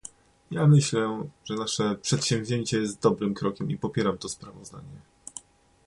Ja 0.51 0.67
myślę, 0.67 1.25
że 1.45 1.55
nasze 1.55 1.95
przedsięwzięcie 1.95 2.79
jest 2.79 3.01
dobrym 3.01 3.33
krokiem 3.33 3.71
i 3.71 3.77
popieram 3.77 4.17
to 4.17 4.29
sprawozdanie 4.29 5.01